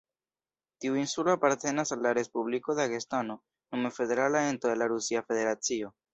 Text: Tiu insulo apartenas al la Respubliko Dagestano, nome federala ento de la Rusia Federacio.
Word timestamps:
Tiu 0.85 0.95
insulo 1.01 1.33
apartenas 1.37 1.91
al 1.97 2.01
la 2.05 2.13
Respubliko 2.19 2.73
Dagestano, 2.81 3.37
nome 3.77 3.93
federala 4.01 4.43
ento 4.49 4.67
de 4.73 4.81
la 4.83 4.89
Rusia 4.97 5.25
Federacio. 5.31 5.93